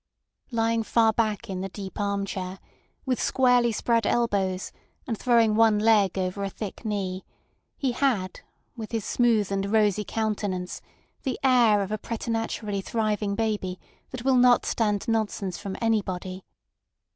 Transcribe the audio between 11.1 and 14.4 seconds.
the air of a preternaturally thriving baby that will